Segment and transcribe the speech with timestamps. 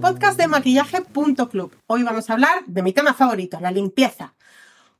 [0.00, 1.74] podcast de maquillaje.club.
[1.86, 4.34] Hoy vamos a hablar de mi tema favorito, la limpieza.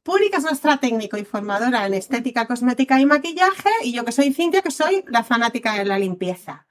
[0.03, 4.35] Pública es nuestra técnico y formadora en estética, cosmética y maquillaje y yo que soy
[4.35, 6.67] Cintia, que soy la fanática de la limpieza.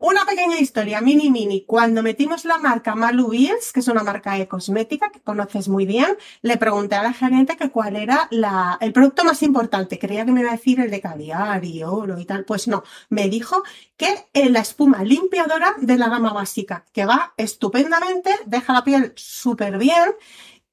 [0.00, 1.64] Una pequeña historia, mini mini.
[1.64, 5.86] Cuando metimos la marca Malu Beers, que es una marca de cosmética que conoces muy
[5.86, 9.98] bien, le pregunté a la gerente que cuál era la, el producto más importante.
[9.98, 12.44] Creía que me iba a decir el de caviar y oro y tal.
[12.44, 13.64] Pues no, me dijo
[13.96, 19.78] que la espuma limpiadora de la gama básica, que va estupendamente, deja la piel súper
[19.78, 20.14] bien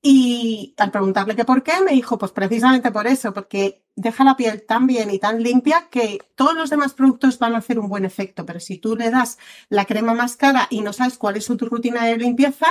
[0.03, 4.35] y al preguntarle que por qué, me dijo, pues precisamente por eso, porque deja la
[4.35, 7.87] piel tan bien y tan limpia que todos los demás productos van a hacer un
[7.87, 8.45] buen efecto.
[8.45, 9.37] Pero si tú le das
[9.69, 12.67] la crema más cara y no sabes cuál es su rutina de limpieza,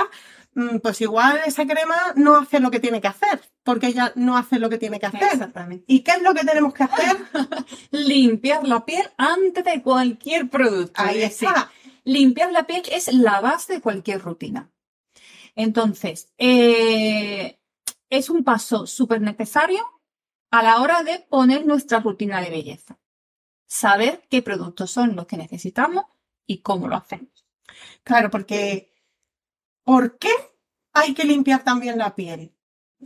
[0.53, 4.37] mm, pues igual esa crema no hace lo que tiene que hacer, porque ella no
[4.37, 5.23] hace lo que tiene que hacer.
[5.23, 5.83] Exactamente.
[5.87, 7.17] ¿Y qué es lo que tenemos que hacer?
[7.91, 11.01] Limpiar la piel antes de cualquier producto.
[11.01, 11.71] Ahí está.
[12.03, 14.69] Limpiar la piel es la base de cualquier rutina.
[15.55, 17.57] Entonces, eh,
[18.09, 19.94] es un paso súper necesario
[20.51, 22.97] a la hora de poner nuestra rutina de belleza.
[23.67, 26.05] Saber qué productos son los que necesitamos
[26.45, 27.45] y cómo lo hacemos.
[28.03, 28.93] Claro, porque
[29.83, 30.29] ¿por qué
[30.93, 32.51] hay que limpiar también la piel?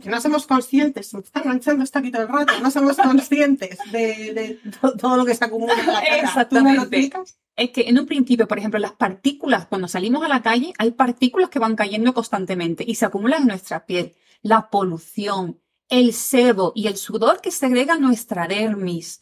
[0.00, 3.78] Que no somos conscientes, me está enganchando esto aquí todo el rato, no somos conscientes
[3.90, 6.46] de, de to- todo lo que se acumula en la cara.
[6.48, 7.12] ¿Tú me lo Exactamente.
[7.56, 10.92] Es que en un principio, por ejemplo, las partículas, cuando salimos a la calle, hay
[10.92, 14.14] partículas que van cayendo constantemente y se acumulan en nuestra piel.
[14.42, 15.60] La polución,
[15.90, 19.20] el sebo y el sudor que segrega nuestra dermis,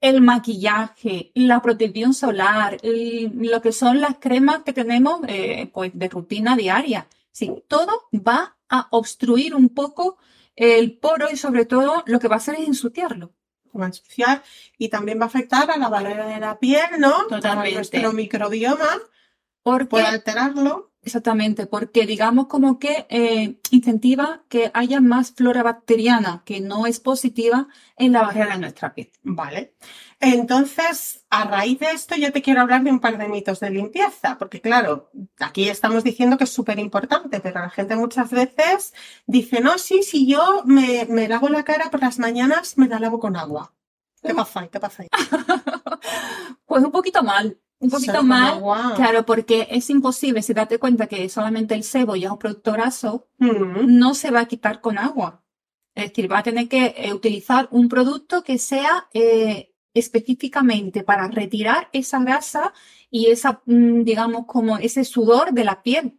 [0.00, 5.90] el maquillaje, la protección solar, el- lo que son las cremas que tenemos eh, pues,
[5.94, 7.06] de rutina diaria.
[7.32, 10.18] Sí, todo va a obstruir un poco
[10.56, 13.32] el poro y sobre todo lo que va a hacer es ensuciarlo.
[13.76, 14.44] va a ensuciar
[14.78, 17.26] y también va a afectar a la barrera de la piel, ¿no?
[17.26, 17.72] Totalmente.
[17.72, 18.88] A nuestro microbioma,
[19.64, 20.92] Porque puede alterarlo.
[21.04, 26.98] Exactamente, porque digamos como que eh, incentiva que haya más flora bacteriana que no es
[26.98, 29.12] positiva en la barrera de nuestra piel.
[29.22, 29.74] Vale.
[30.18, 33.68] Entonces, a raíz de esto, yo te quiero hablar de un par de mitos de
[33.70, 38.94] limpieza, porque claro, aquí estamos diciendo que es súper importante, pero la gente muchas veces
[39.26, 42.98] dice, no, sí, si yo me, me lavo la cara por las mañanas, me la
[42.98, 43.74] lavo con agua.
[44.22, 44.68] ¿Qué pasa ahí?
[44.70, 45.08] ¿Qué pasa ahí?
[46.66, 48.62] Pues un poquito mal, un poquito con mal,
[48.96, 52.72] claro, porque es imposible, si date cuenta que solamente el sebo ya es un producto
[52.72, 55.42] graso, Mm, no se va a quitar con agua.
[55.94, 61.28] Es decir, va a tener que eh, utilizar un producto que sea eh, específicamente para
[61.28, 62.72] retirar esa grasa
[63.10, 66.18] y esa, mm, digamos, como ese sudor de la piel.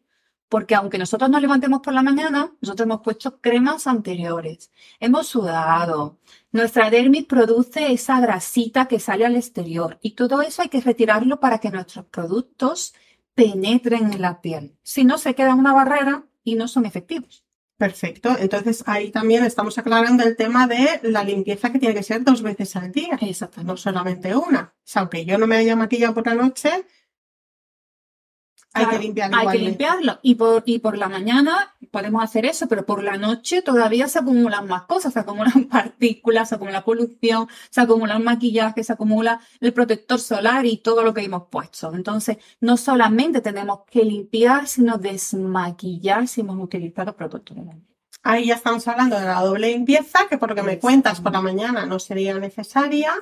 [0.50, 6.20] Porque aunque nosotros nos levantemos por la mañana, nosotros hemos puesto cremas anteriores, hemos sudado,
[6.52, 11.40] nuestra dermis produce esa grasita que sale al exterior y todo eso hay que retirarlo
[11.40, 12.94] para que nuestros productos
[13.34, 14.78] penetren en la piel.
[14.84, 17.44] Si no, se queda una barrera y no son efectivos.
[17.78, 18.38] Perfecto.
[18.40, 22.42] Entonces, ahí también estamos aclarando el tema de la limpieza que tiene que ser dos
[22.42, 23.20] veces al día.
[23.22, 23.82] no Exactamente.
[23.82, 24.74] solamente una.
[24.78, 26.86] O sea, aunque yo no me haya maquillado por la noche,
[28.76, 30.20] hay Claro, que limpiar Hay que limpiarlo.
[30.22, 34.20] Y por, y por la mañana podemos hacer eso, pero por la noche todavía se
[34.20, 39.72] acumulan más cosas, se acumulan partículas, se acumula polución, se acumula maquillaje, se acumula el
[39.72, 41.96] protector solar y todo lo que hemos puesto.
[41.96, 47.78] Entonces, no solamente tenemos que limpiar, sino desmaquillar si hemos utilizado productos de la.
[48.24, 51.32] Ahí ya estamos hablando de la doble limpieza, que por lo que me cuentas por
[51.32, 53.14] la mañana no sería necesaria,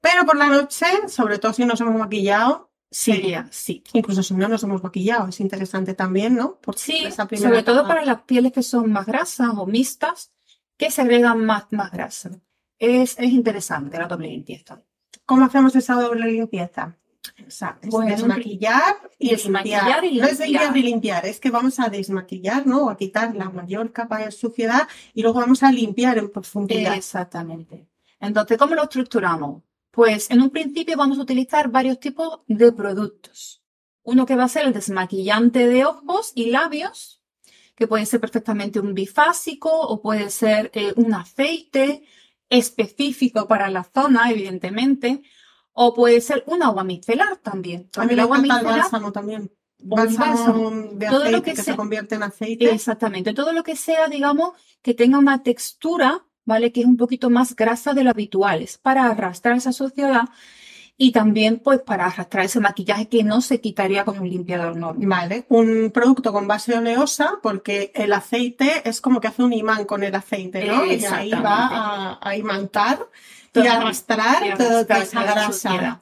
[0.00, 2.70] pero por la noche, sobre todo si nos hemos maquillado.
[2.94, 3.82] Sería, sí.
[3.92, 6.60] Incluso si no nos hemos maquillado, es interesante también, ¿no?
[6.60, 10.30] Por Sí, sobre todo para las pieles que son más grasas o mixtas,
[10.76, 12.30] que segregan más, más grasa.
[12.78, 14.80] Es, es interesante la doble limpieza.
[15.26, 16.96] ¿Cómo hacemos esa doble limpieza?
[17.44, 20.04] O sea, es Bueno, desmaquillar y desmaquillar limpiar.
[20.04, 20.76] y No es limpiar.
[20.76, 22.84] y limpiar, es que vamos a desmaquillar, ¿no?
[22.84, 26.94] O a quitar la mayor capa de suciedad y luego vamos a limpiar en profundidad.
[26.94, 27.88] Exactamente.
[28.20, 29.62] Entonces, ¿cómo lo estructuramos?
[29.94, 33.62] Pues en un principio vamos a utilizar varios tipos de productos.
[34.02, 37.22] Uno que va a ser el desmaquillante de ojos y labios,
[37.76, 42.04] que puede ser perfectamente un bifásico o puede ser eh, un aceite
[42.50, 45.22] específico para la zona, evidentemente,
[45.72, 47.88] o puede ser un agua micelar también.
[47.96, 49.52] A mí El agua el micelar bálsamo también.
[49.78, 52.70] Bálsamo de Todo lo aceite que se convierte en aceite.
[52.70, 53.32] Exactamente.
[53.32, 56.72] Todo lo que sea, digamos, que tenga una textura, ¿vale?
[56.72, 58.62] Que es un poquito más grasa de lo habitual.
[58.62, 60.24] Es para arrastrar esa suciedad
[60.96, 65.08] y también, pues, para arrastrar ese maquillaje que no se quitaría con un limpiador normal.
[65.08, 69.86] Vale, un producto con base oleosa porque el aceite es como que hace un imán
[69.86, 70.84] con el aceite, ¿no?
[70.86, 73.00] Y ahí va a, a imantar
[73.48, 76.00] y Todo- arrastrar y toda arrastrar esa toda la grasa.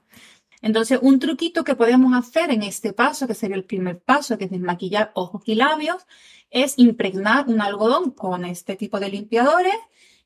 [0.61, 4.45] Entonces, un truquito que podemos hacer en este paso, que sería el primer paso, que
[4.45, 6.07] es desmaquillar ojos y labios,
[6.51, 9.75] es impregnar un algodón con este tipo de limpiadores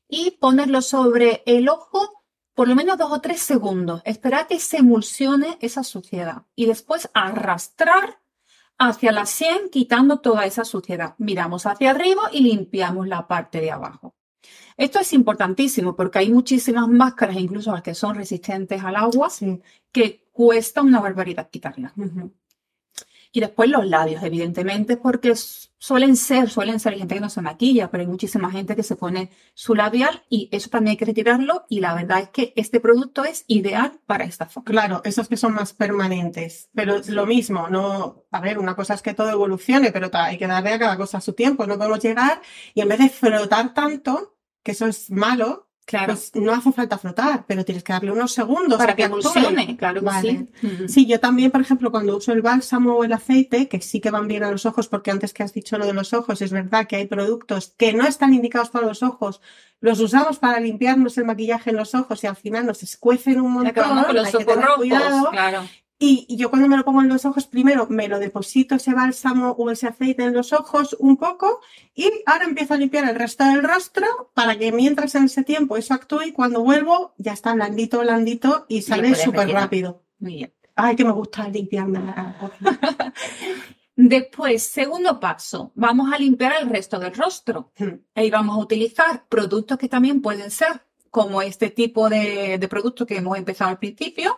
[0.07, 2.23] y ponerlo sobre el ojo
[2.53, 4.01] por lo menos dos o tres segundos.
[4.03, 8.19] Esperar que se emulsione esa suciedad y después arrastrar
[8.79, 11.13] hacia la sien quitando toda esa suciedad.
[11.19, 14.15] Miramos hacia arriba y limpiamos la parte de abajo.
[14.75, 19.29] Esto es importantísimo porque hay muchísimas máscaras, incluso las que son resistentes al agua,
[19.91, 21.93] que cuesta una barbaridad quitarlas.
[23.37, 27.91] Y después los labios, evidentemente, porque suelen ser, suelen ser, gente que no se maquilla,
[27.91, 31.65] pero hay muchísima gente que se pone su labial y eso también hay que retirarlo.
[31.69, 34.71] Y la verdad es que este producto es ideal para esta forma.
[34.71, 36.71] Claro, esos que son más permanentes.
[36.73, 40.47] Pero lo mismo, no, a ver, una cosa es que todo evolucione, pero hay que
[40.47, 41.67] darle a cada cosa su tiempo.
[41.67, 42.41] No podemos llegar
[42.73, 46.15] y en vez de frotar tanto, que eso es malo, Claro.
[46.15, 49.77] Pues no hace falta frotar, pero tienes que darle unos segundos para que evolucione.
[49.77, 50.49] Claro sí.
[50.89, 54.11] Sí, yo también, por ejemplo, cuando uso el bálsamo o el aceite, que sí que
[54.11, 56.51] van bien a los ojos, porque antes que has dicho lo de los ojos, es
[56.51, 59.39] verdad que hay productos que no están indicados para los ojos,
[59.79, 63.53] los usamos para limpiarnos el maquillaje en los ojos y al final nos escuecen un
[63.53, 64.03] montón.
[64.05, 65.63] Con los ojos rojos, claro.
[65.99, 69.51] Y yo cuando me lo pongo en los ojos, primero me lo deposito ese bálsamo
[69.51, 71.59] o ese aceite en los ojos un poco
[71.95, 74.05] y ahora empiezo a limpiar el resto del rostro
[74.35, 78.67] para que mientras en ese tiempo eso actúe y cuando vuelvo ya está blandito, blandito
[78.69, 80.03] y sale súper rápido.
[80.19, 80.53] Muy bien.
[80.75, 82.53] Ay, que me gusta limpiarme la
[83.95, 87.71] Después, segundo paso, vamos a limpiar el resto del rostro.
[87.79, 88.01] Hmm.
[88.13, 93.07] Ahí vamos a utilizar productos que también pueden ser como este tipo de, de productos
[93.07, 94.37] que hemos empezado al principio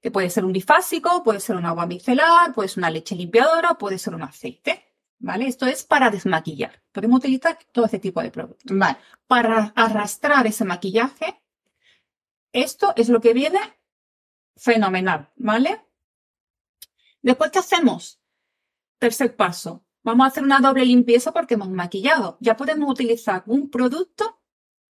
[0.00, 3.74] que puede ser un bifásico, puede ser un agua micelar, puede ser una leche limpiadora,
[3.74, 4.84] puede ser un aceite.
[5.20, 5.48] ¿Vale?
[5.48, 6.80] Esto es para desmaquillar.
[6.92, 8.76] Podemos utilizar todo este tipo de productos.
[8.76, 8.98] Vale.
[9.26, 11.42] Para arrastrar ese maquillaje,
[12.52, 13.58] esto es lo que viene
[14.56, 15.84] fenomenal, ¿vale?
[17.20, 18.20] Después, ¿qué hacemos?
[18.98, 19.84] Tercer paso.
[20.04, 22.38] Vamos a hacer una doble limpieza porque hemos maquillado.
[22.40, 24.40] Ya podemos utilizar un producto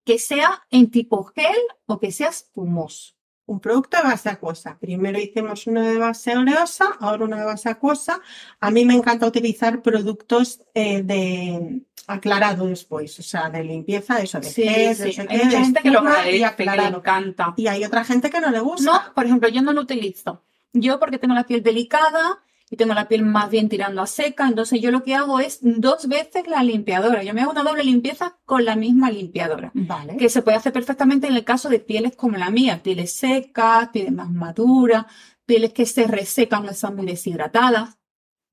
[0.03, 3.16] que sea en tipo gel o que sea espumoso
[3.47, 4.77] un producto de base acuosa.
[4.79, 8.21] Primero hicimos uno de base oleosa, ahora uno de base acuosa.
[8.59, 14.23] A mí me encanta utilizar productos eh, de aclarado después, o sea, de limpieza, de
[14.23, 14.63] eso, de sí,
[14.95, 15.21] sí.
[15.27, 17.53] Hay mucha gente que lo y que le encanta.
[17.57, 18.91] Y hay otra gente que no le gusta.
[18.91, 20.43] No, por ejemplo, yo no lo utilizo.
[20.73, 24.47] Yo porque tengo la piel delicada, y tengo la piel más bien tirando a seca,
[24.47, 27.23] entonces yo lo que hago es dos veces la limpiadora.
[27.23, 29.71] Yo me hago una doble limpieza con la misma limpiadora.
[29.73, 30.17] Vale.
[30.17, 33.89] Que se puede hacer perfectamente en el caso de pieles como la mía, pieles secas,
[33.89, 35.05] pieles más maduras,
[35.45, 37.97] pieles que se resecan o están muy deshidratadas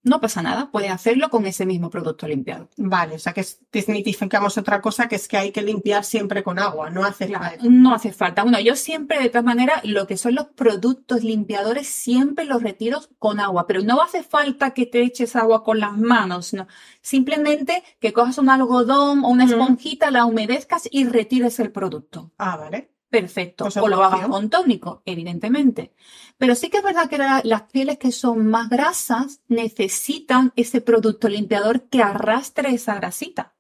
[0.05, 2.69] no pasa nada, puede hacerlo con ese mismo producto limpiado.
[2.77, 6.59] Vale, o sea que desmitificamos otra cosa que es que hay que limpiar siempre con
[6.59, 7.65] agua, no hace falta.
[7.65, 8.43] No hace falta.
[8.43, 13.01] Bueno, yo siempre, de todas maneras, lo que son los productos limpiadores, siempre los retiro
[13.19, 16.67] con agua, pero no hace falta que te eches agua con las manos, no.
[17.01, 22.31] Simplemente que cojas un algodón o una esponjita, la humedezcas y retires el producto.
[22.37, 23.69] Ah, vale perfecto.
[23.81, 25.95] o lo hagas con tónico, evidentemente.
[26.39, 31.29] Pero sí que es verdad que las pieles que son más grasas necesitan ese producto
[31.29, 33.55] limpiador que arrastre esa grasita.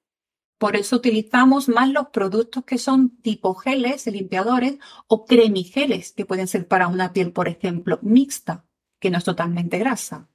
[0.58, 4.78] Por eso utilizamos más los productos que son tipo geles, limpiadores
[5.08, 8.64] o cremigeles, que pueden ser para una piel, por ejemplo, mixta,
[8.98, 10.28] que no es totalmente grasa.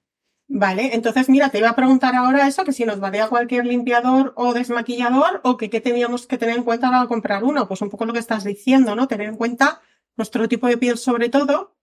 [0.51, 4.33] Vale, entonces mira, te iba a preguntar ahora eso, que si nos valía cualquier limpiador
[4.35, 7.67] o desmaquillador o que qué teníamos que tener en cuenta para comprar uno.
[7.67, 9.07] Pues un poco lo que estás diciendo, ¿no?
[9.07, 9.79] Tener en cuenta
[10.17, 11.77] nuestro tipo de piel sobre todo,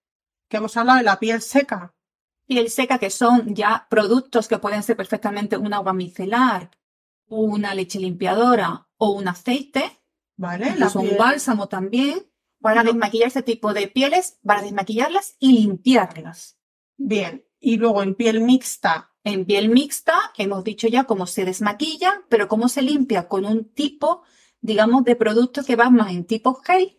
[0.49, 1.95] que hemos hablado de la piel seca.
[2.47, 6.73] Piel seca, que son ya productos que pueden ser perfectamente un agua micelar,
[7.29, 10.01] una leche limpiadora o un aceite.
[10.37, 12.27] Vale, incluso un bálsamo también,
[12.61, 16.59] para desmaquillar ese tipo de pieles, para desmaquillarlas y limpiarlas.
[16.97, 19.13] Bien, y luego en piel mixta.
[19.25, 23.65] En piel mixta, hemos dicho ya cómo se desmaquilla, pero cómo se limpia con un
[23.65, 24.23] tipo,
[24.61, 26.99] digamos, de producto que va más en tipo gel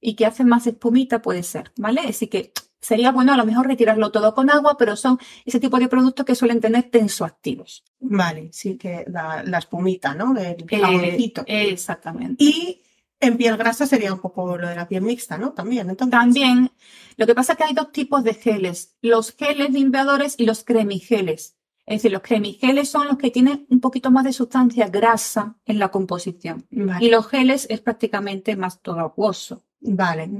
[0.00, 2.02] y que hace más espumita, puede ser, ¿vale?
[2.02, 5.78] Así que sería bueno a lo mejor retirarlo todo con agua, pero son ese tipo
[5.78, 7.84] de productos que suelen tener tensoactivos.
[8.00, 10.34] Vale, sí que la, espumita, ¿no?
[10.34, 12.42] Del eh, exactamente.
[12.44, 12.81] Y
[13.22, 15.52] en piel grasa sería un poco lo de la piel mixta, ¿no?
[15.52, 16.10] También, entonces.
[16.10, 16.70] También.
[17.16, 18.96] Lo que pasa es que hay dos tipos de geles.
[19.00, 21.56] Los geles limpiadores y los cremigeles.
[21.86, 25.78] Es decir, los cremigeles son los que tienen un poquito más de sustancia grasa en
[25.78, 26.66] la composición.
[27.00, 29.64] Y los geles es prácticamente más todo acuoso.
[29.80, 30.30] Vale.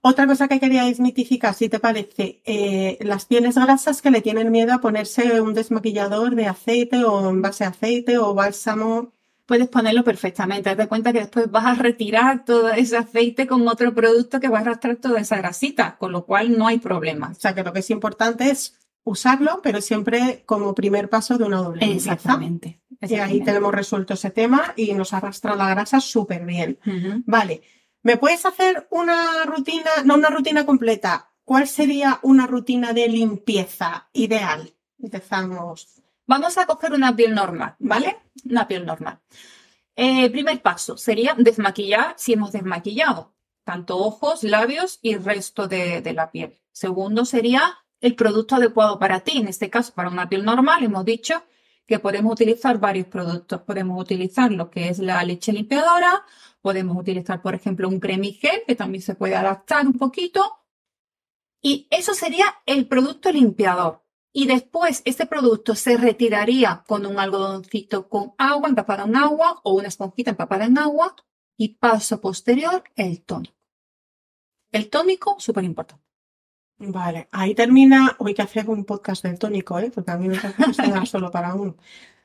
[0.00, 4.50] Otra cosa que quería desmitificar, si te parece, eh, las pieles grasas que le tienen
[4.50, 9.12] miedo a ponerse un desmaquillador de aceite o en base a aceite o bálsamo
[9.48, 10.76] puedes ponerlo perfectamente.
[10.76, 14.58] De cuenta que después vas a retirar todo ese aceite con otro producto que va
[14.58, 17.30] a arrastrar toda esa grasita, con lo cual no hay problema.
[17.30, 21.44] O sea que lo que es importante es usarlo, pero siempre como primer paso de
[21.44, 22.12] una doble limpieza.
[22.12, 22.82] Exactamente.
[23.00, 26.78] Y ahí tenemos resuelto ese tema y nos arrastra la grasa súper bien.
[27.24, 27.62] Vale,
[28.02, 31.30] ¿me puedes hacer una rutina, no una rutina completa?
[31.44, 34.74] ¿Cuál sería una rutina de limpieza ideal?
[34.98, 36.02] Empezamos.
[36.28, 38.18] Vamos a coger una piel normal, ¿vale?
[38.44, 39.18] Una piel normal.
[39.96, 46.30] Eh, primer paso sería desmaquillar si hemos desmaquillado, tanto ojos, labios y resto de, la
[46.30, 46.60] piel.
[46.70, 49.38] Segundo sería el producto adecuado para ti.
[49.38, 51.42] En este caso, para una piel normal, hemos dicho
[51.86, 53.62] que podemos utilizar varios productos.
[53.62, 56.26] Podemos utilizar lo que es la leche limpiadora,
[56.60, 60.58] podemos utilizar, por ejemplo, un cremigel que también se puede adaptar un poquito.
[61.62, 64.02] Y eso sería el producto limpiador.
[64.32, 69.74] Y después este producto se retiraría con un algodoncito con agua, empapada en agua, o
[69.74, 71.16] una esponjita empapada en agua.
[71.56, 73.56] Y paso posterior, el tónico.
[74.70, 76.04] El tónico, súper importante.
[76.78, 78.14] Vale, ahí termina.
[78.18, 79.90] Hoy que hacer un podcast del tónico, ¿eh?
[79.92, 80.36] Porque a mí me
[81.06, 81.76] solo para uno.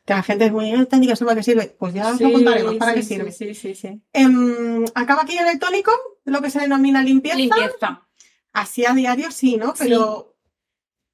[0.05, 1.75] Que la gente es muy "Eh, técnica, ¿eso para qué sirve?
[1.79, 3.31] Pues ya os lo contaremos para qué sirve.
[3.31, 4.01] Sí, sí, sí.
[4.12, 5.91] Em, acaba aquí en el tónico,
[6.25, 7.38] lo que se denomina limpieza.
[7.38, 8.07] Limpieza.
[8.51, 9.74] Así a diario sí, ¿no?
[9.79, 10.33] Pero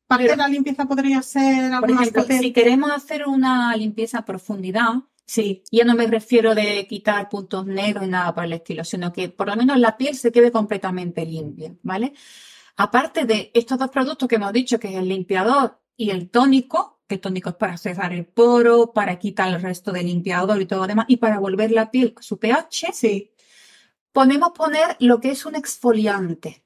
[0.09, 4.19] parte Pero- de la limpieza podría ser Por algo más si queremos hacer una limpieza
[4.19, 8.53] a profundidad, Sí, ya no me refiero de quitar puntos negros ni nada por el
[8.53, 12.13] estilo, sino que por lo menos la piel se quede completamente limpia, ¿vale?
[12.77, 17.01] Aparte de estos dos productos que hemos dicho, que es el limpiador y el tónico,
[17.07, 20.65] que el tónico es para cerrar el poro, para quitar el resto del limpiador y
[20.65, 23.31] todo lo demás, y para volver la piel su pH, sí.
[24.11, 26.63] podemos poner lo que es un exfoliante,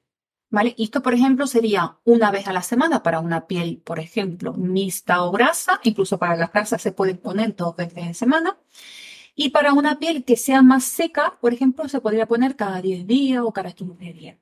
[0.76, 5.22] esto, por ejemplo, sería una vez a la semana para una piel, por ejemplo, mixta
[5.24, 8.58] o grasa, incluso para las grasas se pueden poner dos veces en semana.
[9.34, 13.06] Y para una piel que sea más seca, por ejemplo, se podría poner cada 10
[13.06, 14.38] días o cada 15 días.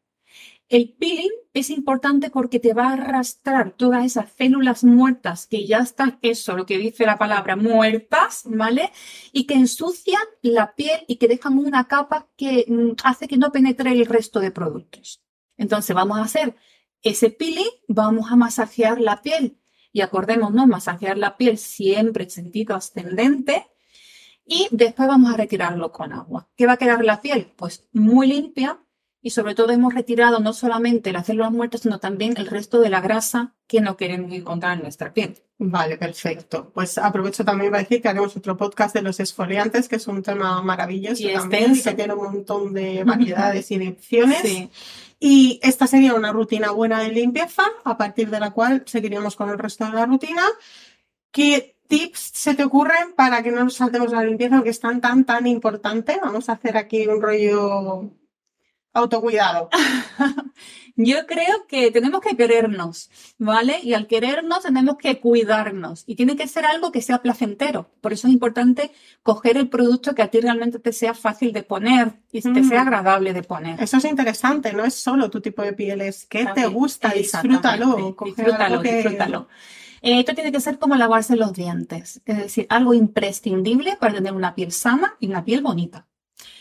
[0.68, 5.78] El peeling es importante porque te va a arrastrar todas esas células muertas que ya
[5.78, 8.90] están, eso, lo que dice la palabra, muertas, ¿vale?
[9.32, 13.52] Y que ensucian la piel y que dejan una capa que mm, hace que no
[13.52, 15.22] penetre el resto de productos.
[15.62, 16.56] Entonces vamos a hacer
[17.02, 19.58] ese peeling, vamos a masajear la piel.
[19.92, 23.66] Y acordémonos, masajear la piel siempre en sentido ascendente.
[24.44, 26.48] Y después vamos a retirarlo con agua.
[26.56, 27.52] ¿Qué va a quedar la piel?
[27.56, 28.80] Pues muy limpia
[29.20, 32.90] y sobre todo hemos retirado no solamente las células muertas, sino también el resto de
[32.90, 35.38] la grasa que no queremos encontrar en nuestra piel.
[35.64, 36.70] Vale, perfecto.
[36.74, 40.20] Pues aprovecho también para decir que haremos otro podcast de los exfoliantes, que es un
[40.20, 44.40] tema maravilloso Y también, que tiene un montón de variedades y de opciones.
[44.42, 44.68] Sí.
[45.20, 49.50] Y esta sería una rutina buena de limpieza, a partir de la cual seguiríamos con
[49.50, 50.42] el resto de la rutina.
[51.30, 55.00] ¿Qué tips se te ocurren para que no nos saltemos la limpieza, que es tan,
[55.00, 56.18] tan, tan importante?
[56.20, 58.10] Vamos a hacer aquí un rollo
[58.94, 59.68] autocuidado.
[60.96, 63.80] Yo creo que tenemos que querernos, ¿vale?
[63.82, 66.04] Y al querernos tenemos que cuidarnos.
[66.06, 67.90] Y tiene que ser algo que sea placentero.
[68.00, 71.62] Por eso es importante coger el producto que a ti realmente te sea fácil de
[71.62, 72.68] poner y te Mm.
[72.68, 73.82] sea agradable de poner.
[73.82, 76.72] Eso es interesante, no es solo tu tipo de piel, es que te También.
[76.74, 77.68] gusta, Exactamente.
[77.68, 78.16] disfrútalo.
[78.26, 79.48] Disfrútalo, que- disfrútalo.
[80.02, 82.20] Eh, esto tiene que ser como lavarse los dientes.
[82.26, 86.06] Es decir, algo imprescindible para tener una piel sana y una piel bonita.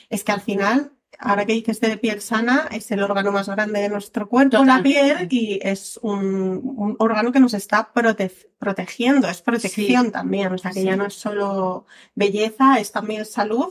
[0.09, 3.79] Es que al final, ahora que dices de piel sana, es el órgano más grande
[3.81, 9.27] de nuestro cuerpo, la piel, y es un, un órgano que nos está prote- protegiendo,
[9.29, 10.85] es protección también, o sea que Sí.
[10.85, 11.85] ya no es solo
[12.15, 13.67] belleza, es también salud.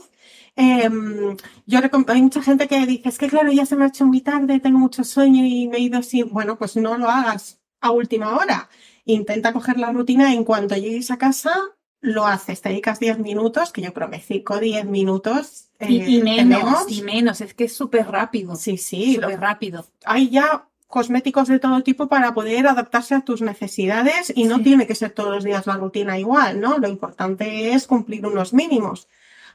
[0.55, 4.05] Em, yo hay mucha gente que dice, es que claro, ya se me ha hecho
[4.05, 6.23] muy tarde, tengo mucho sueño y me he ido así.
[6.23, 8.69] Bueno, pues no lo hagas a última hora.
[9.05, 11.53] Intenta coger la rutina en cuanto llegues a casa,
[12.01, 12.61] lo haces.
[12.61, 15.69] Te dedicas 10 minutos, que yo creo que 5 o 10 minutos.
[15.79, 16.91] Y, eh, y menos, tenemos.
[16.91, 17.41] y menos.
[17.41, 18.55] Es que es súper rápido.
[18.55, 19.85] Sí, sí, súper rápido.
[20.05, 24.63] hay ya cosméticos de todo tipo para poder adaptarse a tus necesidades y no Sí.
[24.63, 26.77] tiene que ser todos los días la rutina igual, ¿no?
[26.79, 29.07] Lo importante es cumplir unos mínimos.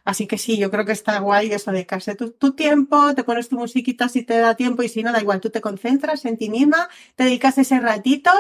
[0.07, 3.49] Así que sí, yo creo que está guay eso, dedicarse tu, tu tiempo, te pones
[3.49, 6.39] tu musiquita si te da tiempo y si no, da igual, tú te concentras en
[6.39, 8.31] ti misma, te dedicas ese ratito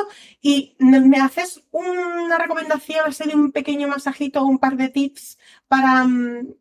[0.40, 6.04] y me haces una recomendación de un pequeño masajito o un par de tips para,
[6.04, 6.54] mm,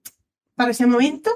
[0.56, 1.30] para ese momento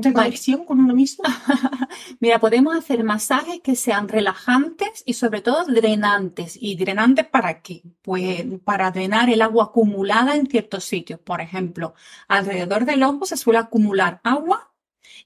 [0.00, 1.24] de conexión con uno mismo.
[2.20, 6.58] Mira, podemos hacer masajes que sean relajantes y sobre todo drenantes.
[6.60, 7.82] ¿Y drenantes para qué?
[8.02, 11.20] Pues para drenar el agua acumulada en ciertos sitios.
[11.20, 11.94] Por ejemplo,
[12.28, 14.70] alrededor del ojo se suele acumular agua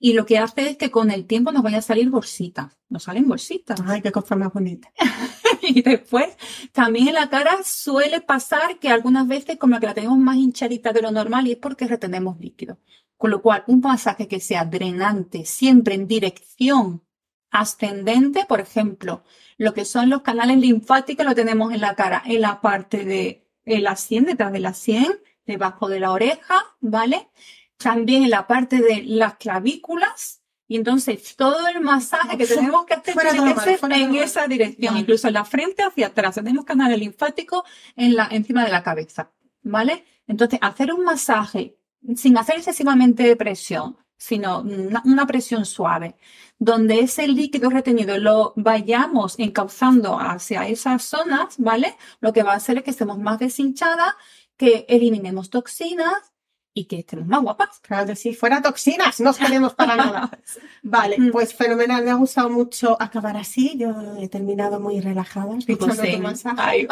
[0.01, 2.77] y lo que hace es que con el tiempo nos vaya a salir bolsitas.
[2.89, 3.81] Nos salen bolsitas.
[3.87, 4.93] Ay, qué cosa más bonita.
[5.63, 6.37] y después
[6.73, 10.93] también en la cara suele pasar que algunas veces como que la tenemos más hinchadita
[10.93, 12.79] de lo normal y es porque retenemos líquido.
[13.17, 17.03] Con lo cual, un masaje que sea drenante, siempre en dirección
[17.51, 19.23] ascendente, por ejemplo,
[19.57, 23.47] lo que son los canales linfáticos lo tenemos en la cara, en la parte de
[23.65, 25.13] la sien, detrás de la sien,
[25.47, 27.29] debajo de la oreja, ¿vale?
[27.77, 32.95] También en la parte de las clavículas, y entonces todo el masaje que tenemos que
[32.95, 36.37] hacer tiene que ser en esa dirección, incluso en la frente hacia atrás.
[36.37, 37.63] Tenemos canales linfáticos
[37.97, 39.31] en la, encima de la cabeza,
[39.63, 40.05] ¿vale?
[40.27, 41.77] Entonces, hacer un masaje
[42.17, 46.17] sin hacer excesivamente presión, sino una, presión suave,
[46.59, 51.97] donde ese líquido retenido lo vayamos encauzando hacia esas zonas, ¿vale?
[52.21, 54.15] Lo que va a hacer es que estemos más deshinchadas,
[54.57, 56.34] que eliminemos toxinas
[56.75, 57.79] y que estemos más guapas.
[57.81, 60.31] Claro que sí, fuera toxinas, no tenemos para nada.
[60.83, 61.31] Vale, mm.
[61.31, 66.17] pues fenomenal, me ha gustado mucho acabar así, yo he terminado muy relajada, escuchando pues
[66.17, 66.89] tu masaje.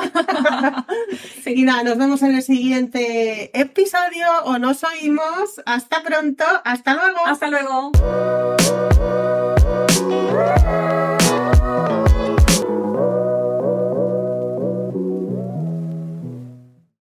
[1.43, 1.53] sí.
[1.63, 5.61] Y nada, nos vemos en el siguiente episodio o nos oímos.
[5.67, 7.27] Hasta pronto, hasta luego.
[7.27, 7.93] Hasta luego.